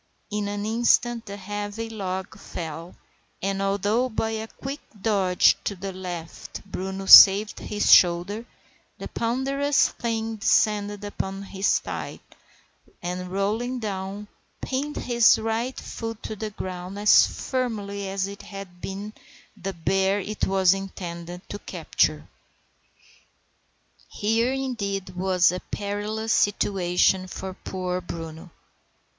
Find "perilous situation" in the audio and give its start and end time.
25.59-27.27